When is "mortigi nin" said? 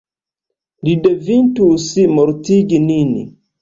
2.19-3.19